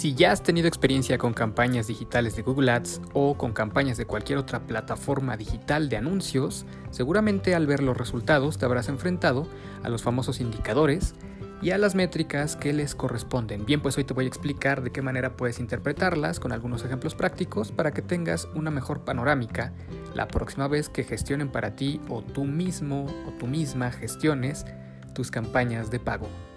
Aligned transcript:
Si 0.00 0.14
ya 0.14 0.32
has 0.32 0.42
tenido 0.42 0.66
experiencia 0.66 1.18
con 1.18 1.34
campañas 1.34 1.86
digitales 1.86 2.34
de 2.34 2.40
Google 2.40 2.70
Ads 2.70 3.02
o 3.12 3.36
con 3.36 3.52
campañas 3.52 3.98
de 3.98 4.06
cualquier 4.06 4.38
otra 4.38 4.60
plataforma 4.60 5.36
digital 5.36 5.90
de 5.90 5.98
anuncios, 5.98 6.64
seguramente 6.90 7.54
al 7.54 7.66
ver 7.66 7.82
los 7.82 7.98
resultados 7.98 8.56
te 8.56 8.64
habrás 8.64 8.88
enfrentado 8.88 9.46
a 9.82 9.90
los 9.90 10.02
famosos 10.02 10.40
indicadores 10.40 11.14
y 11.60 11.72
a 11.72 11.76
las 11.76 11.94
métricas 11.94 12.56
que 12.56 12.72
les 12.72 12.94
corresponden. 12.94 13.66
Bien, 13.66 13.82
pues 13.82 13.98
hoy 13.98 14.04
te 14.04 14.14
voy 14.14 14.24
a 14.24 14.28
explicar 14.28 14.82
de 14.82 14.90
qué 14.90 15.02
manera 15.02 15.36
puedes 15.36 15.60
interpretarlas 15.60 16.40
con 16.40 16.52
algunos 16.52 16.82
ejemplos 16.82 17.14
prácticos 17.14 17.70
para 17.70 17.90
que 17.90 18.00
tengas 18.00 18.48
una 18.54 18.70
mejor 18.70 19.04
panorámica 19.04 19.74
la 20.14 20.28
próxima 20.28 20.66
vez 20.66 20.88
que 20.88 21.04
gestionen 21.04 21.52
para 21.52 21.76
ti 21.76 22.00
o 22.08 22.22
tú 22.22 22.44
mismo 22.44 23.04
o 23.28 23.32
tú 23.38 23.46
misma 23.46 23.92
gestiones 23.92 24.64
tus 25.12 25.30
campañas 25.30 25.90
de 25.90 26.00
pago. 26.00 26.49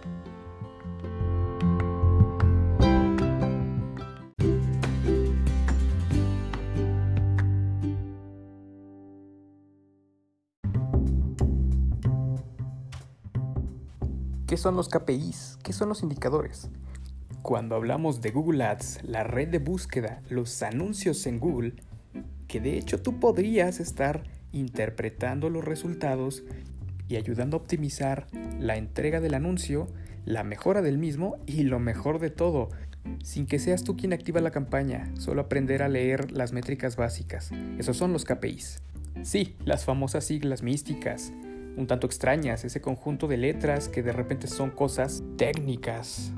¿Qué 14.53 14.57
son 14.57 14.75
los 14.75 14.87
KPIs? 14.87 15.57
¿Qué 15.63 15.73
son 15.73 15.89
los 15.89 16.03
indicadores? 16.03 16.69
Cuando 17.41 17.73
hablamos 17.75 18.21
de 18.21 18.29
Google 18.29 18.63
Ads, 18.63 18.99
la 19.01 19.23
red 19.23 19.47
de 19.47 19.57
búsqueda, 19.57 20.21
los 20.29 20.61
anuncios 20.61 21.25
en 21.25 21.39
Google, 21.39 21.73
que 22.47 22.61
de 22.61 22.77
hecho 22.77 23.01
tú 23.01 23.19
podrías 23.19 23.79
estar 23.79 24.25
interpretando 24.51 25.49
los 25.49 25.65
resultados 25.65 26.43
y 27.07 27.15
ayudando 27.15 27.57
a 27.57 27.61
optimizar 27.61 28.27
la 28.59 28.77
entrega 28.77 29.19
del 29.21 29.33
anuncio, 29.33 29.87
la 30.23 30.43
mejora 30.43 30.83
del 30.83 30.99
mismo 30.99 31.37
y 31.47 31.63
lo 31.63 31.79
mejor 31.79 32.19
de 32.19 32.29
todo, 32.29 32.69
sin 33.23 33.47
que 33.47 33.57
seas 33.57 33.83
tú 33.83 33.97
quien 33.97 34.13
activa 34.13 34.39
la 34.39 34.51
campaña, 34.51 35.11
solo 35.17 35.41
aprender 35.41 35.81
a 35.81 35.89
leer 35.89 36.31
las 36.31 36.53
métricas 36.53 36.95
básicas. 36.95 37.49
Esos 37.79 37.97
son 37.97 38.13
los 38.13 38.23
KPIs. 38.23 38.83
Sí, 39.23 39.55
las 39.65 39.83
famosas 39.83 40.25
siglas 40.25 40.61
místicas, 40.61 41.33
un 41.75 41.87
tanto 41.87 42.07
extrañas, 42.07 42.63
ese 42.63 42.81
conjunto 42.81 43.27
de 43.27 43.37
letras 43.37 43.89
que 43.89 44.03
de 44.03 44.11
repente 44.11 44.47
son 44.47 44.71
cosas 44.71 45.23
técnicas. 45.37 46.31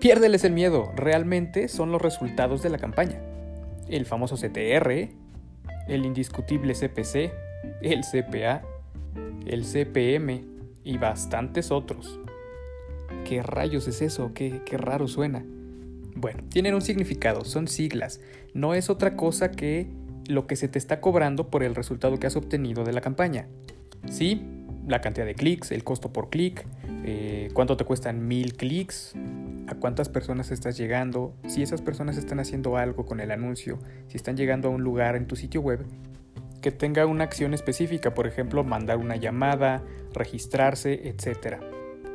Piérdeles 0.00 0.44
el 0.44 0.52
miedo, 0.52 0.92
realmente 0.94 1.68
son 1.68 1.90
los 1.90 2.00
resultados 2.00 2.62
de 2.62 2.70
la 2.70 2.78
campaña. 2.78 3.20
El 3.88 4.06
famoso 4.06 4.36
CTR, 4.36 5.08
el 5.88 6.04
indiscutible 6.04 6.74
CPC, 6.74 7.32
el 7.82 8.02
CPA, 8.02 8.62
el 9.46 9.64
CPM 9.64 10.44
y 10.84 10.98
bastantes 10.98 11.70
otros. 11.70 12.20
¿Qué 13.24 13.42
rayos 13.42 13.88
es 13.88 14.02
eso? 14.02 14.32
¿Qué, 14.34 14.62
qué 14.64 14.76
raro 14.76 15.08
suena? 15.08 15.44
Bueno, 16.14 16.42
tienen 16.48 16.74
un 16.74 16.82
significado, 16.82 17.44
son 17.44 17.68
siglas. 17.68 18.20
No 18.54 18.74
es 18.74 18.90
otra 18.90 19.16
cosa 19.16 19.50
que 19.50 19.88
lo 20.28 20.46
que 20.46 20.56
se 20.56 20.68
te 20.68 20.78
está 20.78 21.00
cobrando 21.00 21.48
por 21.48 21.62
el 21.62 21.74
resultado 21.74 22.18
que 22.18 22.26
has 22.26 22.36
obtenido 22.36 22.84
de 22.84 22.92
la 22.92 23.00
campaña. 23.00 23.46
Sí, 24.10 24.42
la 24.88 25.00
cantidad 25.00 25.26
de 25.26 25.34
clics, 25.34 25.70
el 25.70 25.84
costo 25.84 26.12
por 26.12 26.30
clic, 26.30 26.66
eh, 27.04 27.48
cuánto 27.52 27.76
te 27.76 27.84
cuestan 27.84 28.26
mil 28.26 28.54
clics, 28.56 29.14
a 29.68 29.74
cuántas 29.74 30.08
personas 30.08 30.50
estás 30.50 30.76
llegando, 30.76 31.34
si 31.46 31.62
esas 31.62 31.82
personas 31.82 32.16
están 32.16 32.40
haciendo 32.40 32.76
algo 32.76 33.06
con 33.06 33.20
el 33.20 33.30
anuncio, 33.30 33.78
si 34.08 34.16
están 34.16 34.36
llegando 34.36 34.68
a 34.68 34.70
un 34.70 34.82
lugar 34.82 35.14
en 35.14 35.26
tu 35.26 35.36
sitio 35.36 35.60
web 35.60 35.84
que 36.60 36.72
tenga 36.72 37.06
una 37.06 37.24
acción 37.24 37.54
específica, 37.54 38.14
por 38.14 38.26
ejemplo, 38.26 38.64
mandar 38.64 38.98
una 38.98 39.16
llamada, 39.16 39.82
registrarse, 40.12 41.08
etc. 41.08 41.58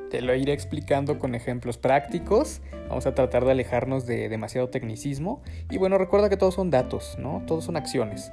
Te 0.09 0.21
lo 0.21 0.35
iré 0.35 0.53
explicando 0.53 1.17
con 1.17 1.33
ejemplos 1.33 1.77
prácticos. 1.77 2.61
Vamos 2.89 3.05
a 3.05 3.15
tratar 3.15 3.45
de 3.45 3.51
alejarnos 3.51 4.05
de 4.05 4.29
demasiado 4.29 4.69
tecnicismo. 4.69 5.41
Y 5.69 5.77
bueno, 5.77 5.97
recuerda 5.97 6.29
que 6.29 6.37
todos 6.37 6.55
son 6.55 6.69
datos, 6.69 7.15
¿no? 7.17 7.43
Todos 7.47 7.63
son 7.63 7.77
acciones. 7.77 8.31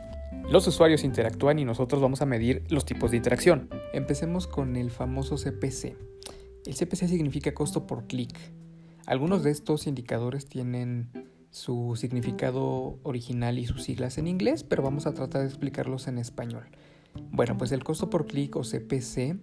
Los 0.48 0.66
usuarios 0.66 1.04
interactúan 1.04 1.58
y 1.58 1.64
nosotros 1.64 2.00
vamos 2.00 2.22
a 2.22 2.26
medir 2.26 2.64
los 2.68 2.84
tipos 2.84 3.10
de 3.10 3.16
interacción. 3.16 3.68
Empecemos 3.92 4.46
con 4.46 4.76
el 4.76 4.90
famoso 4.90 5.36
CPC. 5.36 5.96
El 6.66 6.74
CPC 6.74 7.08
significa 7.08 7.54
costo 7.54 7.86
por 7.86 8.06
clic. 8.06 8.36
Algunos 9.06 9.42
de 9.42 9.50
estos 9.50 9.86
indicadores 9.86 10.46
tienen 10.46 11.10
su 11.50 11.96
significado 11.96 12.98
original 13.02 13.58
y 13.58 13.66
sus 13.66 13.82
siglas 13.82 14.18
en 14.18 14.28
inglés, 14.28 14.62
pero 14.62 14.82
vamos 14.82 15.06
a 15.06 15.14
tratar 15.14 15.42
de 15.42 15.48
explicarlos 15.48 16.06
en 16.06 16.18
español. 16.18 16.64
Bueno, 17.32 17.56
pues 17.56 17.72
el 17.72 17.82
costo 17.82 18.08
por 18.08 18.26
clic 18.26 18.54
o 18.56 18.62
CPC 18.62 19.36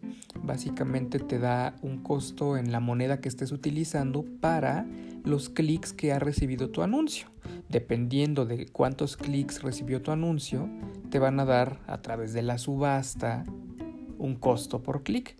básicamente 0.47 1.19
te 1.19 1.37
da 1.37 1.75
un 1.81 2.01
costo 2.01 2.57
en 2.57 2.71
la 2.71 2.79
moneda 2.79 3.19
que 3.19 3.29
estés 3.29 3.51
utilizando 3.51 4.25
para 4.41 4.87
los 5.23 5.49
clics 5.49 5.93
que 5.93 6.13
ha 6.13 6.19
recibido 6.19 6.69
tu 6.69 6.81
anuncio. 6.81 7.27
Dependiendo 7.69 8.45
de 8.45 8.65
cuántos 8.67 9.17
clics 9.17 9.61
recibió 9.61 10.01
tu 10.01 10.11
anuncio, 10.11 10.69
te 11.11 11.19
van 11.19 11.39
a 11.39 11.45
dar 11.45 11.79
a 11.85 12.01
través 12.01 12.33
de 12.33 12.41
la 12.41 12.57
subasta 12.57 13.43
un 14.17 14.35
costo 14.35 14.81
por 14.81 15.03
clic. 15.03 15.35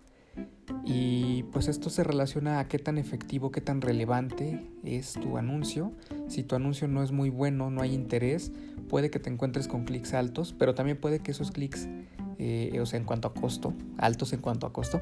Y 0.84 1.44
pues 1.44 1.68
esto 1.68 1.90
se 1.90 2.04
relaciona 2.04 2.60
a 2.60 2.68
qué 2.68 2.78
tan 2.78 2.98
efectivo, 2.98 3.50
qué 3.50 3.60
tan 3.60 3.80
relevante 3.80 4.62
es 4.84 5.14
tu 5.14 5.36
anuncio. 5.36 5.92
Si 6.28 6.42
tu 6.42 6.54
anuncio 6.54 6.88
no 6.88 7.02
es 7.02 7.12
muy 7.12 7.30
bueno, 7.30 7.70
no 7.70 7.82
hay 7.82 7.94
interés, 7.94 8.52
puede 8.88 9.10
que 9.10 9.18
te 9.18 9.30
encuentres 9.30 9.68
con 9.68 9.84
clics 9.84 10.14
altos, 10.14 10.54
pero 10.58 10.74
también 10.74 10.98
puede 10.98 11.20
que 11.20 11.30
esos 11.30 11.50
clics, 11.50 11.88
eh, 12.38 12.78
o 12.80 12.86
sea, 12.86 12.98
en 12.98 13.04
cuanto 13.04 13.28
a 13.28 13.34
costo, 13.34 13.74
altos 13.98 14.32
en 14.32 14.40
cuanto 14.40 14.66
a 14.66 14.72
costo, 14.72 15.00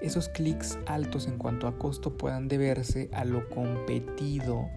esos 0.00 0.28
clics 0.28 0.78
altos 0.86 1.26
en 1.26 1.38
cuanto 1.38 1.66
a 1.66 1.78
costo 1.78 2.16
puedan 2.16 2.48
deberse 2.48 3.08
a 3.12 3.24
lo 3.24 3.48
competido 3.48 4.68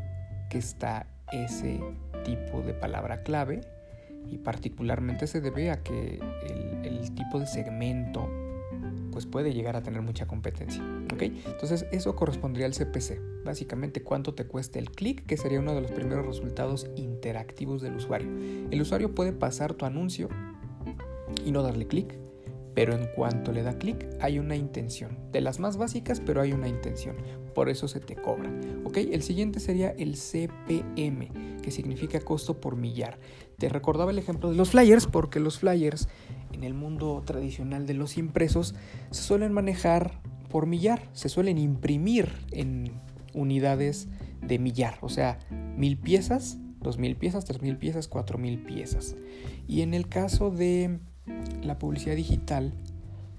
que 0.49 0.57
está 0.57 1.07
ese 1.31 1.79
tipo 2.23 2.61
de 2.61 2.73
palabra 2.73 3.23
clave 3.23 3.61
y 4.27 4.37
particularmente 4.37 5.27
se 5.27 5.41
debe 5.41 5.71
a 5.71 5.83
que 5.83 6.19
el, 6.83 7.13
tipo 7.15 7.39
de 7.39 7.47
segmento 7.47 8.29
pues 9.11 9.25
puede 9.25 9.53
llegar 9.53 9.75
a 9.75 9.81
tener 9.81 10.01
mucha 10.01 10.25
competencia. 10.25 10.81
Entonces 11.19 11.85
eso 11.91 12.15
correspondería 12.15 12.65
al 12.65 12.73
CPC, 12.73 13.19
básicamente 13.43 14.03
cuánto 14.03 14.33
te 14.35 14.45
cuesta 14.45 14.79
el 14.79 14.91
clic, 14.91 15.25
que 15.25 15.35
sería 15.35 15.59
uno 15.59 15.73
de 15.73 15.81
los 15.81 15.91
primeros 15.91 16.25
resultados 16.25 16.87
interactivos 16.95 17.81
del 17.81 17.95
usuario. 17.95 18.29
El 18.71 18.81
usuario 18.81 19.13
puede 19.13 19.33
pasar 19.33 19.73
tu 19.73 19.85
anuncio 19.85 20.29
y 21.45 21.51
no 21.51 21.63
darle 21.63 21.87
clic, 21.87 22.17
pero 22.73 22.93
en 22.93 23.07
cuanto 23.15 23.51
le 23.51 23.63
da 23.63 23.77
clic 23.77 24.07
hay 24.21 24.39
una 24.39 24.55
intención. 24.55 25.17
De 25.31 25.41
las 25.41 25.59
más 25.59 25.77
básicas, 25.77 26.21
pero 26.21 26.41
hay 26.41 26.53
una 26.53 26.67
intención. 26.67 27.17
Por 27.53 27.69
eso 27.69 27.87
se 27.87 27.99
te 27.99 28.15
cobra. 28.15 28.51
¿Ok? 28.85 28.97
El 28.97 29.21
siguiente 29.21 29.59
sería 29.59 29.89
el 29.91 30.15
CPM, 30.15 31.57
que 31.61 31.71
significa 31.71 32.19
costo 32.21 32.61
por 32.61 32.75
millar. 32.75 33.19
Te 33.57 33.69
recordaba 33.69 34.11
el 34.11 34.19
ejemplo 34.19 34.49
de 34.49 34.55
los 34.55 34.69
flyers 34.69 35.07
porque 35.07 35.39
los 35.39 35.59
flyers 35.59 36.07
en 36.53 36.63
el 36.63 36.73
mundo 36.73 37.21
tradicional 37.25 37.85
de 37.85 37.95
los 37.95 38.17
impresos 38.17 38.75
se 39.11 39.23
suelen 39.23 39.51
manejar 39.51 40.21
por 40.49 40.65
millar, 40.65 41.09
se 41.13 41.29
suelen 41.29 41.57
imprimir 41.57 42.31
en 42.51 42.93
unidades 43.33 44.07
de 44.41 44.57
millar, 44.57 44.97
o 45.01 45.09
sea, 45.09 45.39
mil 45.75 45.97
piezas, 45.97 46.57
dos 46.79 46.97
mil 46.97 47.15
piezas, 47.15 47.45
tres 47.45 47.61
mil 47.61 47.77
piezas, 47.77 48.07
cuatro 48.07 48.37
mil 48.37 48.63
piezas. 48.63 49.15
Y 49.67 49.81
en 49.81 49.93
el 49.93 50.07
caso 50.07 50.49
de 50.49 50.99
la 51.61 51.77
publicidad 51.77 52.15
digital 52.15 52.73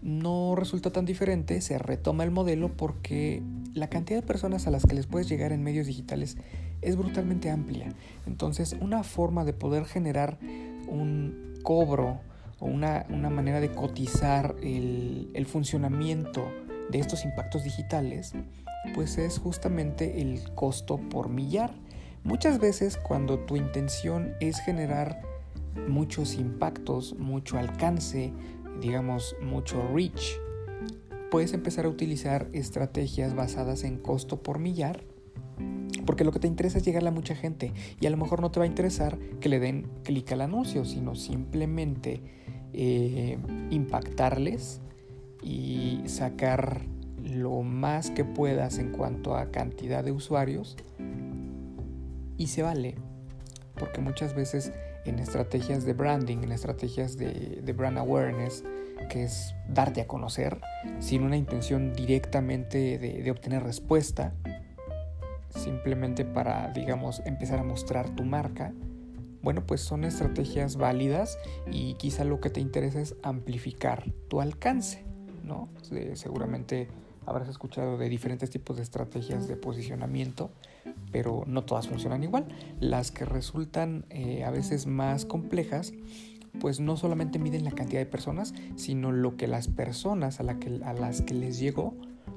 no 0.03 0.55
resulta 0.56 0.91
tan 0.91 1.05
diferente, 1.05 1.61
se 1.61 1.78
retoma 1.78 2.25
el 2.25 2.31
modelo 2.31 2.75
porque 2.75 3.43
la 3.75 3.89
cantidad 3.89 4.21
de 4.21 4.27
personas 4.27 4.67
a 4.67 4.71
las 4.71 4.84
que 4.84 4.95
les 4.95 5.06
puedes 5.06 5.28
llegar 5.28 5.53
en 5.53 5.62
medios 5.62 5.87
digitales 5.87 6.37
es 6.81 6.97
brutalmente 6.97 7.51
amplia. 7.51 7.93
Entonces, 8.27 8.77
una 8.81 9.03
forma 9.03 9.45
de 9.45 9.53
poder 9.53 9.84
generar 9.84 10.39
un 10.89 11.55
cobro 11.62 12.21
o 12.59 12.67
una, 12.67 13.05
manera 13.09 13.61
de 13.61 13.71
cotizar 13.71 14.57
el, 14.62 15.31
el 15.34 15.47
funcionamiento 15.47 16.49
de 16.91 16.99
estos 16.99 17.25
impactos 17.25 17.65
digitales, 17.65 18.33
pues 18.95 19.19
es 19.19 19.39
justamente 19.39 20.22
el 20.22 20.42
costo 20.54 20.98
por 20.98 21.28
millar. 21.28 21.72
Muchas 22.25 22.59
veces 22.59 22.97
cuando 22.97 23.39
tu 23.41 23.57
intención 23.57 24.34
es 24.41 24.60
generar 24.60 25.22
muchos 25.89 26.34
impactos, 26.34 27.17
mucho 27.19 27.59
alcance, 27.59 28.33
digamos 28.81 29.37
mucho 29.43 29.83
reach, 29.95 30.39
puedes 31.31 31.53
empezar 31.53 31.87
a 31.87 31.89
utilizar 31.89 32.49
estrategias 32.53 33.34
basadas 33.34 33.84
en 33.84 33.99
costo 33.99 34.43
por 34.43 34.59
millar, 34.59 35.05
porque 36.07 36.25
lo 36.25 36.33
que 36.33 36.41
te 36.41 36.49
interesa 36.49 36.78
es 36.78 36.84
llegarle 36.84 37.11
a 37.11 37.13
mucha 37.13 37.34
gente 37.34 37.72
y 38.01 38.07
a 38.07 38.11
lo 38.11 38.17
mejor 38.17 38.41
no 38.41 38.51
te 38.51 38.59
va 38.59 38.65
a 38.65 38.69
interesar 38.69 39.19
que 39.41 39.49
le 39.49 39.61
den 39.61 39.89
clic 40.03 40.33
al 40.33 40.41
anuncio, 40.41 40.84
sino 40.84 41.15
simplemente 41.15 42.23
eh, 42.73 43.39
impactarles 43.71 44.81
y 45.43 46.01
sacar 46.07 46.83
lo 47.23 47.63
más 47.63 48.11
que 48.11 48.25
puedas 48.25 48.78
en 48.78 48.93
cuanto 48.93 49.37
a 49.37 49.51
cantidad 49.51 50.03
de 50.03 50.13
usuarios 50.13 50.77
y 52.37 52.47
se 52.49 52.63
vale 52.63 52.97
porque 53.81 54.01
muchas 54.01 54.34
veces 54.34 54.73
en 55.10 55.18
estrategias 55.18 55.84
de 55.84 55.92
branding, 55.92 56.39
en 56.39 56.53
estrategias 56.53 57.16
de, 57.16 57.74
brand 57.77 57.98
awareness, 57.98 58.65
que 59.10 59.24
es 59.24 59.54
darte 59.68 60.01
a 60.01 60.07
conocer 60.07 60.60
sin 61.01 61.22
una 61.22 61.36
intención 61.36 61.92
directamente 61.92 62.98
de, 62.98 63.30
obtener 63.30 63.62
respuesta, 63.62 64.33
simplemente 65.51 66.24
para, 66.24 66.71
digamos, 66.72 67.21
empezar 67.27 67.59
a 67.59 67.65
mostrar 67.65 68.09
tu 68.15 68.24
marca, 68.24 68.72
bueno, 69.42 69.66
pues 69.66 69.80
son 69.80 70.04
estrategias 70.04 70.77
válidas 70.77 71.39
y 71.71 71.95
quizá 71.95 72.24
lo 72.24 72.41
que 72.41 72.51
te 72.51 72.60
interesa 72.60 73.01
es 73.01 73.16
amplificar 73.22 74.13
tu 74.28 74.41
alcance, 74.41 75.04
¿no? 75.45 75.68
seguramente 76.15 76.89
habrás 77.27 77.48
escuchado 77.48 77.98
de 77.98 78.09
diferentes 78.09 78.51
tipos 78.51 78.77
de 78.77 78.83
estrategias 78.83 79.48
de 79.48 79.56
posicionamiento, 79.56 80.51
pero 81.10 81.45
no 81.47 81.65
todas 81.65 81.89
funcionan 81.89 82.22
igual. 82.22 82.47
Las 82.80 83.10
que 83.10 83.24
resultan 83.24 84.04
eh, 84.10 84.45
a 84.45 84.51
veces 84.51 84.86
más 84.86 85.24
complejas, 85.24 85.92
pues 86.60 86.80
no 86.80 86.97
solamente 86.97 87.39
miden 87.39 87.65
la 87.65 87.72
cantidad 87.72 88.01
de 88.01 88.07
personas, 88.07 88.54
sino 88.77 89.12
lo 89.12 89.36
que 89.36 89.47
las 89.47 89.68
personas 89.68 90.41
a, 90.41 90.42
las 90.42 91.22
que 91.22 91.34
les 91.34 91.59
llegó 91.59 91.95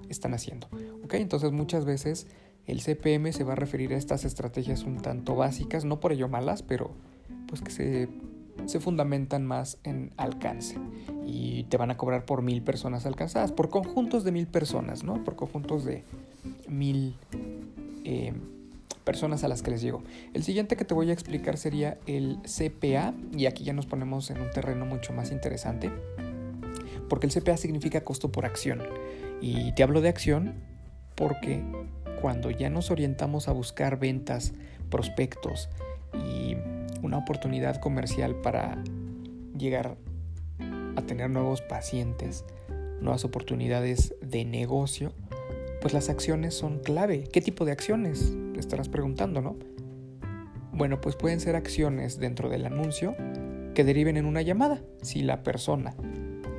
están 0.09 0.33
haciendo. 0.33 0.67
¿ok? 1.03 1.15
Entonces 1.15 1.51
muchas 1.51 1.85
veces 1.85 2.27
el 2.65 2.81
CPM 2.81 3.33
se 3.33 3.43
va 3.43 3.53
a 3.53 3.55
referir 3.55 3.93
a 3.93 3.97
estas 3.97 4.25
estrategias 4.25 4.83
un 4.83 5.01
tanto 5.01 5.35
básicas, 5.35 5.85
no 5.85 5.99
por 5.99 6.13
ello 6.13 6.27
malas, 6.27 6.63
pero 6.63 6.91
pues 7.47 7.61
que 7.61 7.71
se, 7.71 8.09
se 8.65 8.79
fundamentan 8.79 9.45
más 9.45 9.79
en 9.83 10.11
alcance 10.17 10.77
y 11.25 11.63
te 11.65 11.77
van 11.77 11.91
a 11.91 11.97
cobrar 11.97 12.25
por 12.25 12.41
mil 12.41 12.61
personas 12.61 13.05
alcanzadas, 13.05 13.51
por 13.51 13.69
conjuntos 13.69 14.23
de 14.23 14.31
mil 14.31 14.47
personas, 14.47 15.03
¿no? 15.03 15.23
Por 15.23 15.35
conjuntos 15.35 15.83
de 15.83 16.03
mil 16.67 17.15
eh, 18.03 18.33
personas 19.03 19.43
a 19.43 19.47
las 19.47 19.61
que 19.61 19.71
les 19.71 19.81
llego. 19.81 20.03
El 20.33 20.43
siguiente 20.43 20.75
que 20.75 20.85
te 20.85 20.93
voy 20.93 21.09
a 21.09 21.13
explicar 21.13 21.57
sería 21.57 21.97
el 22.07 22.39
CPA 22.43 23.13
y 23.35 23.45
aquí 23.45 23.63
ya 23.63 23.73
nos 23.73 23.85
ponemos 23.85 24.29
en 24.29 24.41
un 24.41 24.49
terreno 24.51 24.85
mucho 24.85 25.13
más 25.13 25.31
interesante 25.31 25.91
porque 27.09 27.27
el 27.27 27.33
CPA 27.33 27.57
significa 27.57 28.03
costo 28.03 28.31
por 28.31 28.45
acción 28.45 28.81
y 29.41 29.71
te 29.73 29.83
hablo 29.83 30.01
de 30.01 30.09
acción 30.09 30.55
porque 31.15 31.63
cuando 32.21 32.49
ya 32.49 32.69
nos 32.69 32.89
orientamos 32.89 33.47
a 33.47 33.51
buscar 33.51 33.99
ventas, 33.99 34.53
prospectos 34.89 35.69
y 36.13 36.55
una 37.01 37.17
oportunidad 37.17 37.79
comercial 37.79 38.35
para 38.35 38.81
llegar 39.57 39.97
a 40.95 41.01
tener 41.01 41.29
nuevos 41.29 41.61
pacientes, 41.61 42.45
nuevas 43.01 43.25
oportunidades 43.25 44.15
de 44.21 44.45
negocio, 44.45 45.13
pues 45.81 45.93
las 45.93 46.09
acciones 46.09 46.53
son 46.53 46.79
clave. 46.79 47.25
¿Qué 47.31 47.41
tipo 47.41 47.65
de 47.65 47.73
acciones? 47.73 48.33
Te 48.53 48.59
estarás 48.59 48.89
preguntando, 48.89 49.41
¿no? 49.41 49.57
Bueno, 50.71 51.01
pues 51.01 51.15
pueden 51.15 51.39
ser 51.39 51.55
acciones 51.55 52.19
dentro 52.19 52.49
del 52.49 52.65
anuncio 52.65 53.15
que 53.75 53.83
deriven 53.83 54.17
en 54.17 54.25
una 54.25 54.41
llamada. 54.41 54.81
Si 55.01 55.21
la 55.21 55.43
persona 55.43 55.95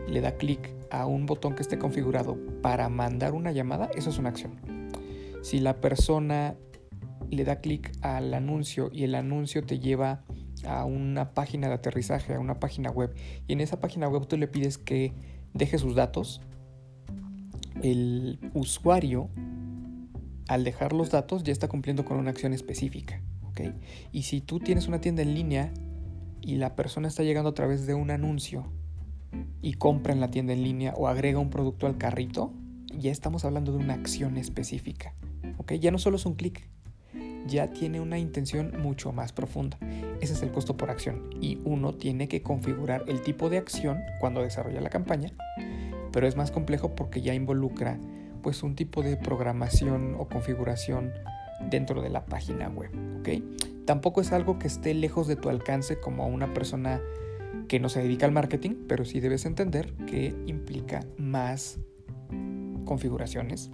le 0.08 0.20
da 0.20 0.36
clic 0.36 0.74
a 0.90 1.06
un 1.06 1.26
botón 1.26 1.54
que 1.54 1.62
esté 1.62 1.78
configurado 1.78 2.38
para 2.62 2.88
mandar 2.88 3.34
una 3.34 3.52
llamada, 3.52 3.90
eso 3.96 4.10
es 4.10 4.18
una 4.18 4.28
acción. 4.28 4.60
Si 5.42 5.58
la 5.58 5.80
persona 5.80 6.56
le 7.30 7.44
da 7.44 7.56
clic 7.56 7.92
al 8.02 8.32
anuncio 8.34 8.90
y 8.92 9.04
el 9.04 9.14
anuncio 9.14 9.64
te 9.64 9.78
lleva 9.78 10.22
a 10.66 10.84
una 10.84 11.34
página 11.34 11.68
de 11.68 11.74
aterrizaje, 11.74 12.34
a 12.34 12.40
una 12.40 12.60
página 12.60 12.90
web, 12.90 13.14
y 13.46 13.52
en 13.52 13.60
esa 13.60 13.80
página 13.80 14.08
web 14.08 14.26
tú 14.26 14.36
le 14.36 14.48
pides 14.48 14.78
que 14.78 15.12
deje 15.52 15.78
sus 15.78 15.94
datos, 15.94 16.40
el 17.82 18.38
usuario, 18.54 19.28
al 20.48 20.64
dejar 20.64 20.92
los 20.92 21.10
datos, 21.10 21.42
ya 21.44 21.52
está 21.52 21.68
cumpliendo 21.68 22.04
con 22.04 22.16
una 22.16 22.30
acción 22.30 22.52
específica. 22.52 23.20
Y 24.12 24.22
si 24.22 24.40
tú 24.40 24.58
tienes 24.58 24.88
una 24.88 25.00
tienda 25.00 25.22
en 25.22 25.34
línea 25.34 25.72
y 26.40 26.56
la 26.56 26.74
persona 26.74 27.06
está 27.06 27.22
llegando 27.22 27.50
a 27.50 27.54
través 27.54 27.86
de 27.86 27.94
un 27.94 28.10
anuncio 28.10 28.66
y 29.62 29.74
compra 29.74 30.12
en 30.12 30.20
la 30.20 30.30
tienda 30.30 30.52
en 30.52 30.64
línea 30.64 30.92
o 30.96 31.06
agrega 31.06 31.38
un 31.38 31.50
producto 31.50 31.86
al 31.86 31.96
carrito, 31.96 32.52
ya 32.92 33.12
estamos 33.12 33.44
hablando 33.44 33.72
de 33.72 33.78
una 33.78 33.94
acción 33.94 34.36
específica. 34.36 35.14
Ya 35.80 35.90
no 35.92 35.98
solo 35.98 36.16
es 36.16 36.26
un 36.26 36.34
clic, 36.34 36.68
ya 37.46 37.70
tiene 37.70 38.00
una 38.00 38.18
intención 38.18 38.72
mucho 38.82 39.12
más 39.12 39.32
profunda. 39.32 39.78
Ese 40.20 40.32
es 40.32 40.42
el 40.42 40.50
costo 40.50 40.76
por 40.76 40.90
acción 40.90 41.30
y 41.40 41.58
uno 41.64 41.94
tiene 41.94 42.26
que 42.26 42.42
configurar 42.42 43.04
el 43.06 43.22
tipo 43.22 43.50
de 43.50 43.58
acción 43.58 43.98
cuando 44.20 44.42
desarrolla 44.42 44.80
la 44.80 44.90
campaña 44.90 45.32
pero 46.14 46.28
es 46.28 46.36
más 46.36 46.52
complejo 46.52 46.94
porque 46.94 47.22
ya 47.22 47.34
involucra 47.34 47.98
pues 48.44 48.62
un 48.62 48.76
tipo 48.76 49.02
de 49.02 49.16
programación 49.16 50.14
o 50.18 50.28
configuración 50.28 51.12
dentro 51.70 52.02
de 52.02 52.10
la 52.10 52.26
página 52.26 52.68
web, 52.68 52.90
¿ok? 53.18 53.28
Tampoco 53.86 54.20
es 54.20 54.32
algo 54.32 54.58
que 54.58 54.68
esté 54.68 54.92
lejos 54.94 55.26
de 55.26 55.34
tu 55.34 55.48
alcance 55.48 55.98
como 55.98 56.28
una 56.28 56.52
persona 56.52 57.00
que 57.68 57.80
no 57.80 57.88
se 57.88 58.02
dedica 58.02 58.26
al 58.26 58.32
marketing, 58.32 58.84
pero 58.86 59.06
sí 59.06 59.20
debes 59.20 59.46
entender 59.46 59.94
que 60.06 60.36
implica 60.46 61.00
más 61.16 61.78
configuraciones 62.84 63.70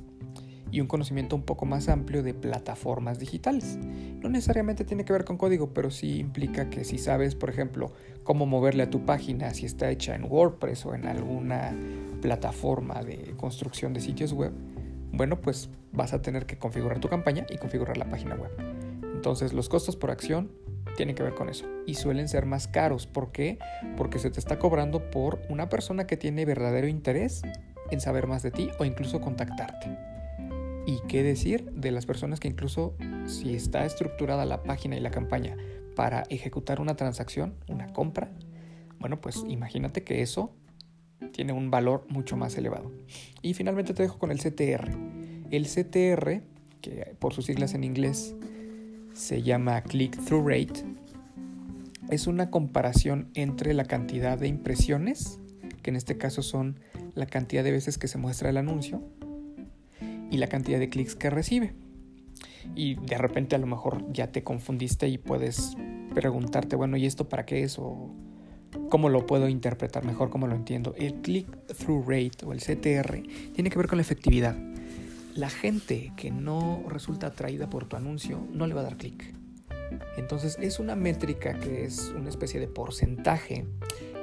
y 0.71 0.81
un 0.81 0.87
conocimiento 0.87 1.35
un 1.35 1.43
poco 1.43 1.67
más 1.67 1.89
amplio 1.89 2.23
de 2.23 2.33
plataformas 2.33 3.19
digitales. 3.19 3.77
No 4.21 4.29
necesariamente 4.29 4.85
tiene 4.85 5.05
que 5.05 5.13
ver 5.13 5.25
con 5.25 5.37
código, 5.37 5.75
pero 5.75 5.91
sí 5.91 6.19
implica 6.19 6.71
que 6.71 6.85
si 6.85 6.99
sabes, 6.99 7.35
por 7.35 7.51
ejemplo, 7.51 7.93
cómo 8.23 8.47
moverle 8.47 8.85
a 8.85 8.91
tu 8.91 9.05
página, 9.05 9.53
si 9.53 9.67
está 9.67 9.91
hecha 9.91 10.15
en 10.15 10.25
WordPress 10.25 10.87
o 10.87 10.95
en 10.95 11.07
alguna 11.07 11.75
plataforma 12.21 13.03
de 13.03 13.35
construcción 13.37 13.93
de 13.93 14.01
sitios 14.01 14.33
web, 14.33 14.53
bueno, 15.13 15.41
pues 15.41 15.71
vas 15.93 16.13
a 16.13 16.23
tener 16.23 16.47
que 16.47 16.59
configurar 16.59 17.01
tu 17.01 17.09
campaña 17.09 17.47
y 17.51 17.59
configurar 17.59 17.97
la 17.97 18.09
página 18.09 18.37
web. 18.37 18.51
Entonces 19.15 19.53
los 19.53 19.69
costos 19.69 19.97
por 19.97 20.11
acción 20.11 20.51
tienen 20.97 21.15
que 21.15 21.23
ver 21.23 21.35
con 21.35 21.49
eso 21.49 21.67
y 21.87 21.95
suelen 21.95 22.29
ser 22.29 22.47
más 22.47 22.69
caros. 22.69 23.07
¿Por 23.07 23.33
qué? 23.33 23.59
Porque 23.97 24.19
se 24.19 24.31
te 24.31 24.41
está 24.41 24.59
cobrando 24.59 25.11
por 25.11 25.41
una 25.49 25.69
persona 25.69 26.07
que 26.07 26.17
tiene 26.17 26.45
verdadero 26.45 26.89
interés 26.89 27.43
en 27.91 28.01
saber 28.01 28.27
más 28.27 28.43
de 28.43 28.51
ti 28.51 28.71
o 28.79 28.85
incluso 28.85 29.21
contactarte. 29.21 29.97
¿Y 30.87 31.01
qué 31.09 31.23
decir 31.23 31.71
de 31.73 31.91
las 31.91 32.07
personas 32.07 32.41
que 32.41 32.49
incluso 32.49 32.95
si 33.27 33.55
está 33.55 33.85
estructurada 33.85 34.45
la 34.45 34.63
página 34.63 34.97
y 34.97 35.01
la 35.01 35.11
campaña 35.11 35.57
para 35.95 36.23
ejecutar 36.31 36.81
una 36.81 36.97
transacción, 36.97 37.55
una 37.69 37.93
compra, 37.93 38.31
bueno, 38.99 39.21
pues 39.21 39.45
imagínate 39.49 40.03
que 40.03 40.23
eso 40.23 40.55
tiene 41.33 41.53
un 41.53 41.71
valor 41.71 42.07
mucho 42.09 42.37
más 42.37 42.57
elevado. 42.57 42.91
Y 43.43 43.55
finalmente 43.55 43.95
te 43.95 44.03
dejo 44.03 44.19
con 44.19 44.31
el 44.31 44.39
CTR. 44.39 44.91
El 45.51 45.67
CTR, 45.67 46.43
que 46.81 47.15
por 47.19 47.35
sus 47.35 47.47
siglas 47.47 47.75
en 47.75 47.85
inglés 47.85 48.35
se 49.13 49.43
llama 49.43 49.83
Click-Through 49.83 50.47
Rate, 50.47 50.85
es 52.11 52.27
una 52.27 52.51
comparación 52.51 53.31
entre 53.35 53.75
la 53.75 53.85
cantidad 53.85 54.39
de 54.39 54.49
impresiones, 54.49 55.41
que 55.83 55.91
en 55.91 55.97
este 55.97 56.19
caso 56.19 56.43
son 56.43 56.81
la 57.15 57.27
cantidad 57.27 57.65
de 57.65 57.73
veces 57.73 57.99
que 57.99 58.09
se 58.09 58.19
muestra 58.19 58.51
el 58.51 58.57
anuncio, 58.57 59.03
y 60.31 60.39
la 60.39 60.47
cantidad 60.47 60.79
de 60.79 60.89
clics 60.89 61.17
que 61.17 61.29
recibe. 61.29 61.75
Y 62.75 62.95
de 62.95 63.19
repente 63.19 63.57
a 63.57 63.59
lo 63.59 63.67
mejor 63.67 64.05
ya 64.13 64.31
te 64.33 64.43
confundiste 64.45 65.09
y 65.09 65.19
puedes 65.19 65.77
preguntarte, 66.15 66.77
bueno, 66.77 66.97
¿y 66.97 67.07
esto 67.07 67.29
para 67.29 67.45
qué 67.45 67.63
es? 67.65 67.79
¿Cómo 68.89 69.09
lo 69.09 69.27
puedo 69.27 69.49
interpretar 69.49 70.05
mejor? 70.05 70.31
¿Cómo 70.31 70.47
lo 70.47 70.55
entiendo? 70.55 70.95
El 70.97 71.15
click-through 71.23 72.09
rate 72.09 72.45
o 72.45 72.53
el 72.53 72.61
CTR 72.61 73.23
tiene 73.55 73.71
que 73.71 73.79
ver 73.79 73.89
con 73.89 73.99
la 73.99 74.03
efectividad. 74.03 74.57
La 75.35 75.51
gente 75.51 76.13
que 76.17 76.31
no 76.31 76.83
resulta 76.89 77.29
atraída 77.29 77.71
por 77.71 77.87
tu 77.87 77.97
anuncio 77.97 78.47
no 78.53 78.67
le 78.67 78.75
va 78.75 78.81
a 78.81 78.85
dar 78.85 78.97
clic. 78.97 79.35
Entonces 80.17 80.57
es 80.61 80.79
una 80.79 80.97
métrica 80.97 81.59
que 81.59 81.85
es 81.85 82.13
una 82.17 82.29
especie 82.29 82.61
de 82.61 82.69
porcentaje 82.69 83.67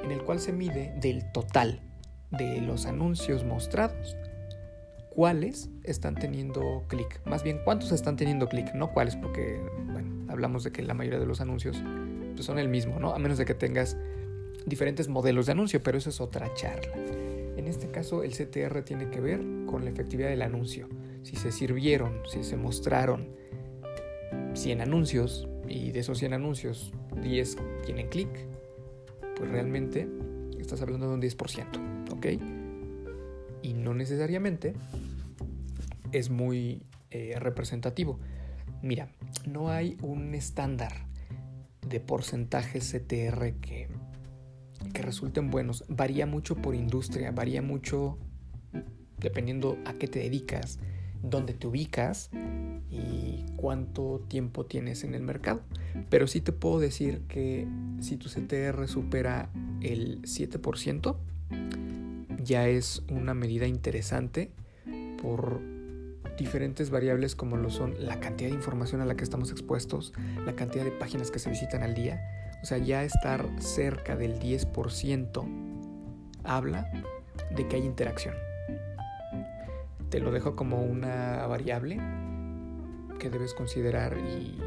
en 0.04 0.10
el 0.10 0.22
cual 0.22 0.40
se 0.40 0.52
mide 0.52 0.94
del 1.00 1.30
total 1.32 1.80
de 2.30 2.60
los 2.60 2.86
anuncios 2.86 3.44
mostrados 3.44 4.16
cuáles 5.18 5.68
están 5.82 6.14
teniendo 6.14 6.84
clic. 6.86 7.20
Más 7.26 7.42
bien, 7.42 7.60
cuántos 7.64 7.90
están 7.90 8.14
teniendo 8.14 8.48
clic, 8.48 8.72
no 8.74 8.92
cuáles, 8.92 9.16
porque 9.16 9.60
bueno, 9.90 10.30
hablamos 10.30 10.62
de 10.62 10.70
que 10.70 10.80
la 10.82 10.94
mayoría 10.94 11.18
de 11.18 11.26
los 11.26 11.40
anuncios 11.40 11.76
pues, 12.34 12.46
son 12.46 12.60
el 12.60 12.68
mismo, 12.68 13.00
¿no? 13.00 13.12
A 13.12 13.18
menos 13.18 13.36
de 13.36 13.44
que 13.44 13.54
tengas 13.54 13.96
diferentes 14.68 15.08
modelos 15.08 15.46
de 15.46 15.52
anuncio, 15.52 15.82
pero 15.82 15.98
eso 15.98 16.10
es 16.10 16.20
otra 16.20 16.52
charla. 16.54 16.94
En 17.56 17.66
este 17.66 17.88
caso, 17.88 18.22
el 18.22 18.32
CTR 18.32 18.82
tiene 18.82 19.10
que 19.10 19.20
ver 19.20 19.40
con 19.66 19.84
la 19.84 19.90
efectividad 19.90 20.28
del 20.28 20.42
anuncio. 20.42 20.88
Si 21.22 21.36
se 21.36 21.52
sirvieron, 21.52 22.22
si 22.26 22.44
se 22.44 22.56
mostraron 22.56 23.28
100 24.54 24.80
anuncios 24.80 25.48
y 25.66 25.90
de 25.92 26.00
esos 26.00 26.18
100 26.18 26.34
anuncios 26.34 26.92
10 27.22 27.56
tienen 27.84 28.08
clic, 28.08 28.28
pues 29.36 29.50
realmente 29.50 30.08
estás 30.58 30.82
hablando 30.82 31.08
de 31.08 31.14
un 31.14 31.22
10%, 31.22 32.12
¿ok? 32.12 32.26
Y 33.62 33.74
no 33.74 33.94
necesariamente 33.94 34.74
es 36.12 36.30
muy 36.30 36.82
eh, 37.10 37.36
representativo. 37.38 38.18
Mira, 38.82 39.08
no 39.46 39.70
hay 39.70 39.96
un 40.02 40.34
estándar 40.34 40.92
de 41.86 42.00
porcentaje 42.00 42.80
CTR 42.80 43.54
que 43.60 43.88
resulten 45.02 45.50
buenos 45.50 45.84
varía 45.88 46.26
mucho 46.26 46.56
por 46.56 46.74
industria, 46.74 47.30
varía 47.30 47.62
mucho 47.62 48.18
dependiendo 49.18 49.78
a 49.84 49.94
qué 49.94 50.08
te 50.08 50.20
dedicas, 50.20 50.78
dónde 51.22 51.54
te 51.54 51.66
ubicas 51.66 52.30
y 52.90 53.44
cuánto 53.56 54.24
tiempo 54.28 54.66
tienes 54.66 55.04
en 55.04 55.14
el 55.14 55.22
mercado. 55.22 55.62
Pero 56.08 56.26
sí 56.26 56.40
te 56.40 56.52
puedo 56.52 56.78
decir 56.78 57.22
que 57.28 57.66
si 58.00 58.16
tu 58.16 58.28
CTR 58.28 58.86
supera 58.88 59.50
el 59.80 60.22
7%, 60.22 61.16
ya 62.42 62.68
es 62.68 63.02
una 63.10 63.34
medida 63.34 63.66
interesante 63.66 64.52
por 65.20 65.60
diferentes 66.38 66.90
variables 66.90 67.34
como 67.34 67.56
lo 67.56 67.68
son 67.68 67.94
la 67.98 68.20
cantidad 68.20 68.50
de 68.50 68.54
información 68.54 69.00
a 69.00 69.04
la 69.04 69.16
que 69.16 69.24
estamos 69.24 69.50
expuestos, 69.50 70.12
la 70.46 70.54
cantidad 70.54 70.84
de 70.84 70.92
páginas 70.92 71.30
que 71.30 71.40
se 71.40 71.50
visitan 71.50 71.82
al 71.82 71.94
día. 71.94 72.47
O 72.62 72.66
sea, 72.66 72.78
ya 72.78 73.04
estar 73.04 73.46
cerca 73.58 74.16
del 74.16 74.38
10% 74.38 75.44
habla 76.44 76.90
de 77.54 77.68
que 77.68 77.76
hay 77.76 77.84
interacción. 77.84 78.34
Te 80.10 80.20
lo 80.20 80.30
dejo 80.30 80.56
como 80.56 80.82
una 80.82 81.46
variable 81.46 82.00
que 83.18 83.30
debes 83.30 83.54
considerar 83.54 84.16
y 84.18 84.58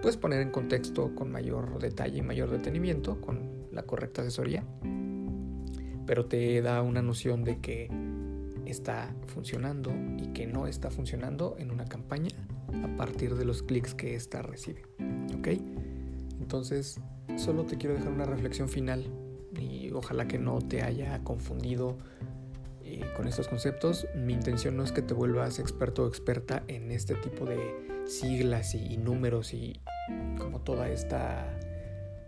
puedes 0.00 0.16
poner 0.16 0.40
en 0.40 0.50
contexto 0.50 1.14
con 1.14 1.30
mayor 1.30 1.78
detalle 1.78 2.18
y 2.18 2.22
mayor 2.22 2.50
detenimiento, 2.50 3.20
con 3.20 3.68
la 3.72 3.82
correcta 3.82 4.22
asesoría, 4.22 4.64
pero 6.06 6.26
te 6.26 6.62
da 6.62 6.82
una 6.82 7.02
noción 7.02 7.44
de 7.44 7.60
que 7.60 7.90
está 8.64 9.14
funcionando 9.26 9.92
y 10.18 10.32
que 10.32 10.46
no 10.46 10.66
está 10.66 10.90
funcionando 10.90 11.56
en 11.58 11.70
una 11.70 11.84
campaña 11.84 12.30
a 12.82 12.96
partir 12.96 13.34
de 13.34 13.44
los 13.44 13.62
clics 13.62 13.94
que 13.94 14.14
ésta 14.14 14.42
recibe. 14.42 14.82
¿Ok? 15.36 15.48
Entonces, 16.40 17.00
solo 17.38 17.64
te 17.64 17.76
quiero 17.76 17.94
dejar 17.94 18.12
una 18.12 18.24
reflexión 18.24 18.68
final 18.68 19.06
y 19.58 19.90
ojalá 19.92 20.26
que 20.26 20.38
no 20.38 20.58
te 20.58 20.82
haya 20.82 21.22
confundido 21.24 21.96
eh, 22.82 23.02
con 23.16 23.28
estos 23.28 23.48
conceptos. 23.48 24.06
Mi 24.14 24.32
intención 24.32 24.76
no 24.76 24.82
es 24.82 24.92
que 24.92 25.02
te 25.02 25.14
vuelvas 25.14 25.58
experto 25.58 26.04
o 26.04 26.08
experta 26.08 26.64
en 26.68 26.90
este 26.90 27.14
tipo 27.14 27.46
de 27.46 28.04
siglas 28.06 28.74
y, 28.74 28.92
y 28.92 28.96
números 28.96 29.54
y 29.54 29.80
como 30.38 30.60
toda 30.60 30.88
esta 30.88 31.58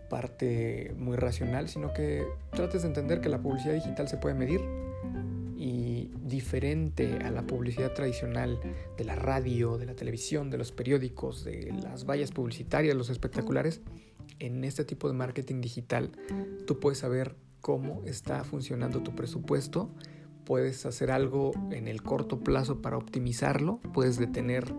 parte 0.09 0.93
muy 0.97 1.17
racional, 1.17 1.69
sino 1.69 1.93
que 1.93 2.25
trates 2.51 2.81
de 2.81 2.89
entender 2.89 3.21
que 3.21 3.29
la 3.29 3.41
publicidad 3.41 3.73
digital 3.73 4.07
se 4.07 4.17
puede 4.17 4.35
medir 4.35 4.61
y 5.57 6.09
diferente 6.23 7.19
a 7.23 7.29
la 7.29 7.43
publicidad 7.43 7.93
tradicional 7.93 8.59
de 8.97 9.03
la 9.03 9.15
radio, 9.15 9.77
de 9.77 9.85
la 9.85 9.93
televisión, 9.93 10.49
de 10.49 10.57
los 10.57 10.71
periódicos, 10.71 11.43
de 11.43 11.71
las 11.83 12.05
vallas 12.05 12.31
publicitarias, 12.31 12.95
los 12.95 13.09
espectaculares, 13.09 13.81
en 14.41 14.63
este 14.63 14.83
tipo 14.83 15.07
de 15.07 15.13
marketing 15.13 15.61
digital 15.61 16.11
tú 16.65 16.79
puedes 16.79 16.99
saber 16.99 17.35
cómo 17.61 18.01
está 18.05 18.43
funcionando 18.43 19.03
tu 19.03 19.15
presupuesto, 19.15 19.91
puedes 20.45 20.85
hacer 20.87 21.11
algo 21.11 21.51
en 21.71 21.87
el 21.87 22.01
corto 22.01 22.39
plazo 22.39 22.81
para 22.81 22.97
optimizarlo, 22.97 23.79
puedes 23.93 24.17
detener 24.17 24.73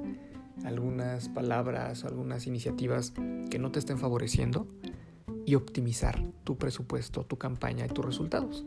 algunas 0.64 1.28
palabras, 1.28 2.04
algunas 2.04 2.46
iniciativas 2.48 3.12
que 3.50 3.58
no 3.60 3.70
te 3.70 3.78
estén 3.78 3.98
favoreciendo 3.98 4.66
y 5.46 5.54
optimizar 5.54 6.24
tu 6.42 6.58
presupuesto, 6.58 7.24
tu 7.24 7.38
campaña 7.38 7.86
y 7.86 7.88
tus 7.88 8.04
resultados. 8.04 8.66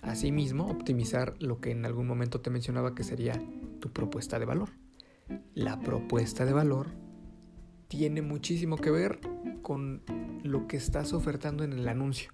Asimismo, 0.00 0.66
optimizar 0.66 1.34
lo 1.40 1.60
que 1.60 1.72
en 1.72 1.84
algún 1.84 2.06
momento 2.06 2.40
te 2.40 2.50
mencionaba 2.50 2.94
que 2.94 3.04
sería 3.04 3.40
tu 3.80 3.92
propuesta 3.92 4.38
de 4.38 4.44
valor. 4.44 4.70
La 5.54 5.80
propuesta 5.80 6.44
de 6.44 6.52
valor 6.52 6.86
tiene 7.88 8.22
muchísimo 8.22 8.76
que 8.76 8.90
ver 8.90 9.20
con 9.66 10.04
lo 10.44 10.68
que 10.68 10.76
estás 10.76 11.12
ofertando 11.12 11.64
en 11.64 11.72
el 11.72 11.88
anuncio. 11.88 12.30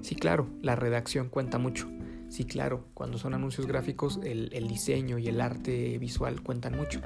Sí, 0.00 0.14
claro, 0.14 0.48
la 0.62 0.76
redacción 0.76 1.28
cuenta 1.28 1.58
mucho. 1.58 1.90
Sí, 2.30 2.46
claro, 2.46 2.86
cuando 2.94 3.18
son 3.18 3.34
anuncios 3.34 3.66
gráficos, 3.66 4.18
el, 4.24 4.48
el 4.54 4.66
diseño 4.66 5.18
y 5.18 5.28
el 5.28 5.42
arte 5.42 5.98
visual 5.98 6.42
cuentan 6.42 6.74
mucho 6.74 7.02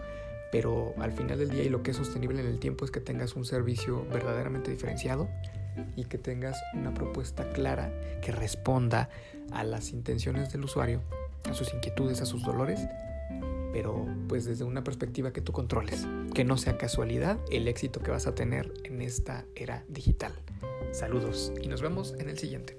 pero 0.50 0.94
al 0.98 1.12
final 1.12 1.38
del 1.38 1.50
día 1.50 1.64
y 1.64 1.68
lo 1.68 1.82
que 1.82 1.90
es 1.90 1.96
sostenible 1.98 2.40
en 2.40 2.46
el 2.46 2.58
tiempo 2.58 2.84
es 2.84 2.90
que 2.90 3.00
tengas 3.00 3.34
un 3.34 3.44
servicio 3.44 4.06
verdaderamente 4.10 4.70
diferenciado 4.70 5.28
y 5.94 6.04
que 6.04 6.16
tengas 6.16 6.56
una 6.72 6.94
propuesta 6.94 7.50
clara 7.50 7.92
que 8.22 8.32
responda 8.32 9.10
a 9.50 9.64
las 9.64 9.90
intenciones 9.90 10.50
del 10.50 10.64
usuario, 10.64 11.02
a 11.50 11.52
sus 11.52 11.74
inquietudes, 11.74 12.22
a 12.22 12.26
sus 12.26 12.42
dolores, 12.44 12.80
pero 13.72 14.06
pues 14.28 14.44
desde 14.44 14.64
una 14.64 14.84
perspectiva 14.84 15.32
que 15.32 15.40
tú 15.40 15.52
controles, 15.52 16.06
que 16.34 16.44
no 16.44 16.56
sea 16.56 16.78
casualidad 16.78 17.38
el 17.50 17.68
éxito 17.68 18.00
que 18.00 18.10
vas 18.10 18.26
a 18.26 18.34
tener 18.34 18.72
en 18.84 19.02
esta 19.02 19.44
era 19.54 19.84
digital. 19.88 20.32
Saludos 20.92 21.52
y 21.60 21.68
nos 21.68 21.82
vemos 21.82 22.14
en 22.18 22.28
el 22.28 22.38
siguiente. 22.38 22.76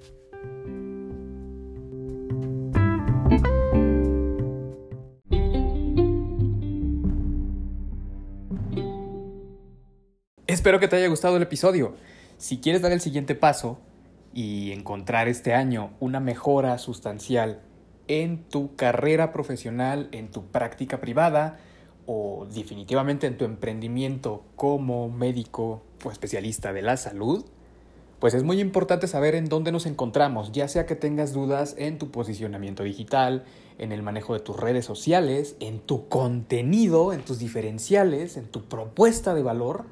Espero 10.47 10.79
que 10.79 10.87
te 10.87 10.95
haya 10.95 11.07
gustado 11.07 11.37
el 11.37 11.43
episodio. 11.43 11.95
Si 12.37 12.59
quieres 12.59 12.81
dar 12.81 12.91
el 12.91 13.01
siguiente 13.01 13.35
paso 13.35 13.79
y 14.33 14.71
encontrar 14.71 15.27
este 15.27 15.53
año 15.53 15.91
una 15.99 16.19
mejora 16.19 16.77
sustancial 16.79 17.61
en 18.09 18.43
tu 18.43 18.75
carrera 18.75 19.31
profesional, 19.31 20.09
en 20.11 20.29
tu 20.29 20.47
práctica 20.47 20.99
privada 20.99 21.59
o 22.05 22.45
definitivamente 22.53 23.27
en 23.27 23.37
tu 23.37 23.45
emprendimiento 23.45 24.43
como 24.57 25.09
médico 25.09 25.83
o 26.03 26.11
especialista 26.11 26.73
de 26.73 26.81
la 26.81 26.97
salud, 26.97 27.45
pues 28.19 28.33
es 28.33 28.43
muy 28.43 28.59
importante 28.59 29.07
saber 29.07 29.35
en 29.35 29.45
dónde 29.45 29.71
nos 29.71 29.85
encontramos, 29.85 30.51
ya 30.51 30.67
sea 30.67 30.85
que 30.85 30.95
tengas 30.95 31.31
dudas 31.31 31.75
en 31.77 31.97
tu 31.97 32.11
posicionamiento 32.11 32.83
digital, 32.83 33.45
en 33.77 33.93
el 33.93 34.01
manejo 34.01 34.33
de 34.33 34.41
tus 34.41 34.59
redes 34.59 34.83
sociales, 34.83 35.55
en 35.61 35.79
tu 35.79 36.09
contenido, 36.09 37.13
en 37.13 37.21
tus 37.21 37.39
diferenciales, 37.39 38.35
en 38.35 38.47
tu 38.47 38.65
propuesta 38.65 39.33
de 39.33 39.43
valor 39.43 39.85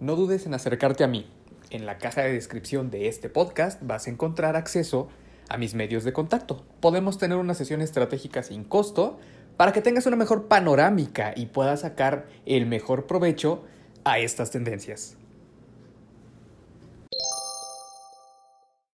no 0.00 0.14
dudes 0.14 0.46
en 0.46 0.54
acercarte 0.54 1.02
a 1.02 1.08
mí. 1.08 1.26
En 1.70 1.84
la 1.84 1.98
caja 1.98 2.22
de 2.22 2.32
descripción 2.32 2.90
de 2.90 3.08
este 3.08 3.28
podcast 3.28 3.82
vas 3.82 4.06
a 4.06 4.10
encontrar 4.10 4.54
acceso 4.54 5.08
a 5.48 5.56
mis 5.56 5.74
medios 5.74 6.04
de 6.04 6.12
contacto. 6.12 6.64
Podemos 6.80 7.18
tener 7.18 7.38
una 7.38 7.54
sesión 7.54 7.80
estratégica 7.80 8.42
sin 8.42 8.64
costo 8.64 9.18
para 9.56 9.72
que 9.72 9.82
tengas 9.82 10.06
una 10.06 10.16
mejor 10.16 10.46
panorámica 10.46 11.32
y 11.34 11.46
puedas 11.46 11.80
sacar 11.80 12.26
el 12.46 12.66
mejor 12.66 13.06
provecho 13.06 13.64
a 14.04 14.18
estas 14.18 14.50
tendencias. 14.50 15.16